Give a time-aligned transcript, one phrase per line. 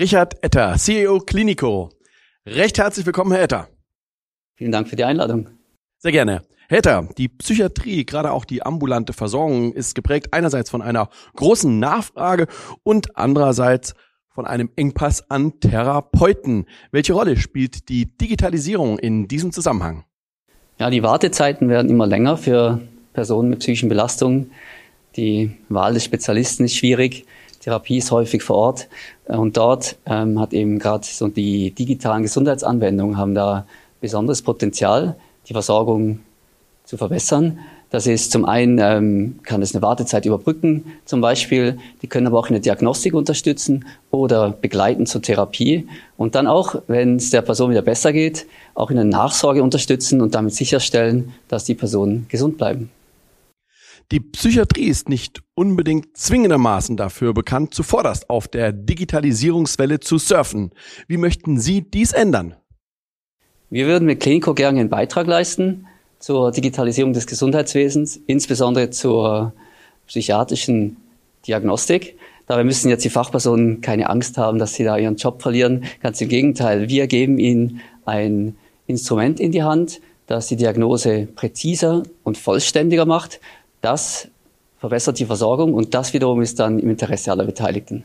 [0.00, 1.90] Richard Etter, CEO Clinico.
[2.46, 3.68] Recht herzlich willkommen, Herr Etter.
[4.54, 5.50] Vielen Dank für die Einladung.
[5.98, 6.40] Sehr gerne.
[6.70, 11.78] Herr Etter, die Psychiatrie, gerade auch die ambulante Versorgung, ist geprägt einerseits von einer großen
[11.78, 12.46] Nachfrage
[12.82, 13.92] und andererseits
[14.30, 16.64] von einem Engpass an Therapeuten.
[16.92, 20.06] Welche Rolle spielt die Digitalisierung in diesem Zusammenhang?
[20.78, 22.80] Ja, die Wartezeiten werden immer länger für
[23.12, 24.52] Personen mit psychischen Belastungen.
[25.16, 27.26] Die Wahl des Spezialisten ist schwierig.
[27.60, 28.88] Therapie ist häufig vor Ort.
[29.26, 33.66] Und dort ähm, hat eben gerade so die digitalen Gesundheitsanwendungen haben da
[34.00, 36.20] besonderes Potenzial, die Versorgung
[36.84, 37.60] zu verbessern.
[37.90, 41.78] Das ist zum einen, ähm, kann es eine Wartezeit überbrücken, zum Beispiel.
[42.02, 45.88] Die können aber auch in der Diagnostik unterstützen oder begleiten zur Therapie.
[46.16, 50.20] Und dann auch, wenn es der Person wieder besser geht, auch in der Nachsorge unterstützen
[50.20, 52.90] und damit sicherstellen, dass die Personen gesund bleiben.
[54.12, 60.72] Die Psychiatrie ist nicht unbedingt zwingendermaßen dafür bekannt, zuvorderst auf der Digitalisierungswelle zu surfen.
[61.06, 62.56] Wie möchten Sie dies ändern?
[63.70, 65.86] Wir würden mit Klinico gerne einen Beitrag leisten
[66.18, 69.52] zur Digitalisierung des Gesundheitswesens, insbesondere zur
[70.08, 70.96] psychiatrischen
[71.46, 72.18] Diagnostik.
[72.48, 75.84] Dabei müssen jetzt die Fachpersonen keine Angst haben, dass sie da ihren Job verlieren.
[76.02, 78.56] Ganz im Gegenteil, wir geben ihnen ein
[78.88, 83.40] Instrument in die Hand, das die Diagnose präziser und vollständiger macht.
[83.80, 84.28] Das
[84.78, 88.04] verbessert die Versorgung und das wiederum ist dann im Interesse aller Beteiligten.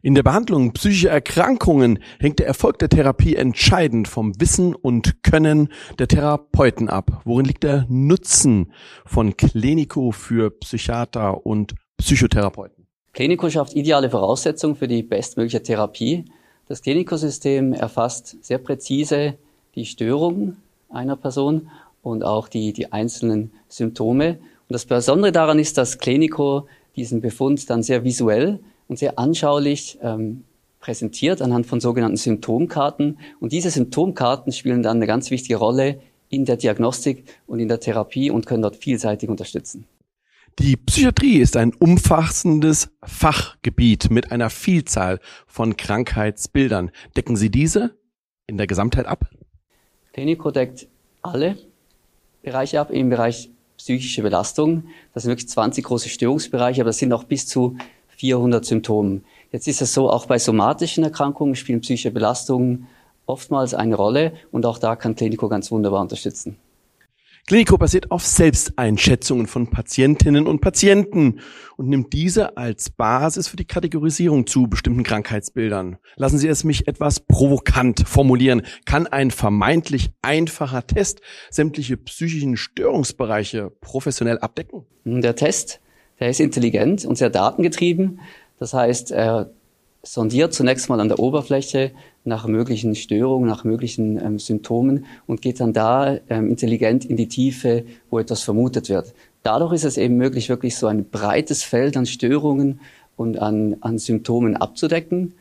[0.00, 5.72] In der Behandlung psychischer Erkrankungen hängt der Erfolg der Therapie entscheidend vom Wissen und Können
[5.98, 7.22] der Therapeuten ab.
[7.24, 8.72] Worin liegt der Nutzen
[9.04, 12.86] von Klinico für Psychiater und Psychotherapeuten?
[13.12, 16.26] Klinico schafft ideale Voraussetzungen für die bestmögliche Therapie.
[16.68, 19.34] Das Klinikosystem erfasst sehr präzise
[19.74, 20.58] die Störungen
[20.90, 21.70] einer Person
[22.02, 24.38] und auch die, die einzelnen Symptome.
[24.68, 29.98] Und das Besondere daran ist, dass Klinico diesen Befund dann sehr visuell und sehr anschaulich
[30.02, 30.44] ähm,
[30.78, 33.18] präsentiert anhand von sogenannten Symptomkarten.
[33.40, 37.80] Und diese Symptomkarten spielen dann eine ganz wichtige Rolle in der Diagnostik und in der
[37.80, 39.86] Therapie und können dort vielseitig unterstützen.
[40.58, 46.90] Die Psychiatrie ist ein umfassendes Fachgebiet mit einer Vielzahl von Krankheitsbildern.
[47.16, 47.96] Decken Sie diese
[48.46, 49.30] in der Gesamtheit ab?
[50.12, 50.88] Klinico deckt
[51.22, 51.56] alle
[52.42, 54.84] Bereiche ab im Bereich psychische Belastung.
[55.14, 57.76] Das sind wirklich 20 große Störungsbereiche, aber das sind auch bis zu
[58.08, 59.24] 400 Symptomen.
[59.50, 62.86] Jetzt ist es so, auch bei somatischen Erkrankungen spielen psychische Belastungen
[63.24, 66.56] oftmals eine Rolle und auch da kann Klinico ganz wunderbar unterstützen.
[67.48, 71.40] Klinico basiert auf Selbsteinschätzungen von Patientinnen und Patienten
[71.78, 75.96] und nimmt diese als Basis für die Kategorisierung zu bestimmten Krankheitsbildern.
[76.16, 78.60] Lassen Sie es mich etwas provokant formulieren.
[78.84, 84.84] Kann ein vermeintlich einfacher Test sämtliche psychischen Störungsbereiche professionell abdecken?
[85.06, 85.80] Der Test
[86.20, 88.20] der ist intelligent und sehr datengetrieben.
[88.58, 89.52] Das heißt, er
[90.02, 91.90] sondiert zunächst mal an der Oberfläche
[92.24, 97.28] nach möglichen Störungen, nach möglichen ähm, Symptomen und geht dann da ähm, intelligent in die
[97.28, 99.14] Tiefe, wo etwas vermutet wird.
[99.42, 102.80] Dadurch ist es eben möglich, wirklich so ein breites Feld an Störungen
[103.16, 105.34] und an, an Symptomen abzudecken.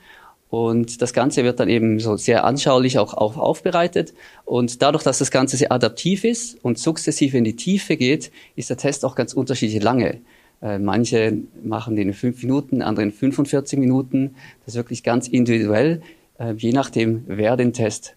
[0.50, 4.14] Und das Ganze wird dann eben so sehr anschaulich auch, auch aufbereitet.
[4.46, 8.70] Und dadurch, dass das Ganze sehr adaptiv ist und sukzessive in die Tiefe geht, ist
[8.70, 10.22] der Test auch ganz unterschiedlich lange.
[10.62, 14.36] Äh, manche machen den in fünf Minuten, andere in 45 Minuten.
[14.66, 16.02] Das ist wirklich ganz individuell,
[16.40, 18.16] äh, je nachdem, wer den Test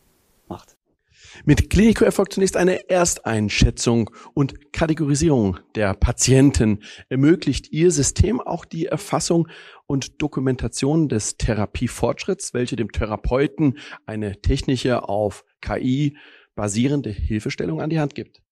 [0.49, 0.77] macht.
[1.45, 6.83] Mit Klinico erfolgt zunächst eine Ersteinschätzung und Kategorisierung der Patienten.
[7.09, 9.49] Ermöglicht Ihr System auch die Erfassung
[9.87, 16.17] und Dokumentation des Therapiefortschritts, welche dem Therapeuten eine technische auf KI
[16.55, 18.43] basierende Hilfestellung an die Hand gibt?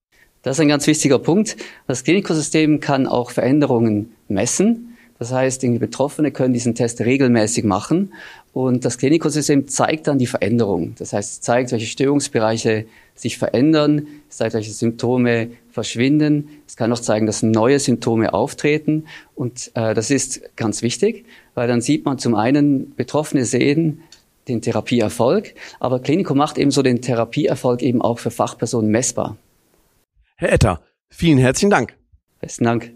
[0.49, 1.59] Das ist ein ganz wichtiger Punkt.
[1.89, 4.97] Das Klinikosystem kann auch Veränderungen messen.
[5.19, 8.15] Das heißt, die Betroffene können diesen Test regelmäßig machen
[8.55, 10.95] und das Klinikosystem zeigt dann die Veränderung.
[10.97, 16.49] Das heißt, es zeigt, welche Störungsbereiche sich verändern, zeigt, welche Symptome verschwinden.
[16.67, 19.05] Es kann auch zeigen, dass neue Symptome auftreten
[19.35, 24.01] und äh, das ist ganz wichtig, weil dann sieht man zum einen, Betroffene sehen
[24.49, 29.37] den Therapieerfolg, aber Klinikum macht eben so den Therapieerfolg eben auch für Fachpersonen messbar.
[30.41, 30.81] Herr Etter,
[31.11, 31.99] vielen herzlichen Dank.
[32.39, 32.93] Besten Dank.